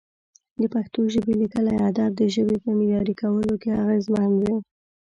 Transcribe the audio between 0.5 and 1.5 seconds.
د پښتو ژبې